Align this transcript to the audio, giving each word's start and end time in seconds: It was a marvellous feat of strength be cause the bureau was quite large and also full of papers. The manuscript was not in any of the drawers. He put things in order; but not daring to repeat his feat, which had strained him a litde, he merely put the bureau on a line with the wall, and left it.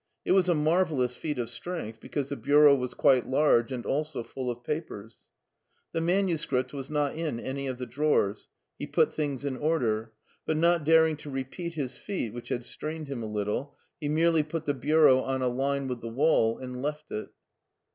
It 0.25 0.31
was 0.31 0.49
a 0.49 0.55
marvellous 0.55 1.15
feat 1.15 1.37
of 1.37 1.47
strength 1.47 1.99
be 1.99 2.09
cause 2.09 2.29
the 2.29 2.35
bureau 2.35 2.73
was 2.73 2.95
quite 2.95 3.29
large 3.29 3.71
and 3.71 3.85
also 3.85 4.23
full 4.23 4.49
of 4.49 4.63
papers. 4.63 5.19
The 5.91 6.01
manuscript 6.01 6.73
was 6.73 6.89
not 6.89 7.13
in 7.13 7.39
any 7.39 7.67
of 7.67 7.77
the 7.77 7.85
drawers. 7.85 8.47
He 8.79 8.87
put 8.87 9.13
things 9.13 9.45
in 9.45 9.55
order; 9.57 10.13
but 10.43 10.57
not 10.57 10.85
daring 10.85 11.17
to 11.17 11.29
repeat 11.29 11.75
his 11.75 11.97
feat, 11.97 12.33
which 12.33 12.49
had 12.49 12.65
strained 12.65 13.09
him 13.09 13.21
a 13.21 13.27
litde, 13.29 13.69
he 13.99 14.09
merely 14.09 14.41
put 14.41 14.65
the 14.65 14.73
bureau 14.73 15.19
on 15.21 15.43
a 15.43 15.47
line 15.47 15.87
with 15.87 16.01
the 16.01 16.07
wall, 16.09 16.57
and 16.57 16.81
left 16.81 17.11
it. 17.11 17.29